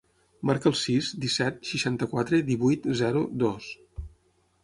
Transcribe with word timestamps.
Marca 0.49 0.69
el 0.69 0.77
sis, 0.83 1.09
disset, 1.25 1.59
seixanta-quatre, 1.73 2.41
divuit, 2.49 2.87
zero, 3.03 3.21
dos. 3.47 3.67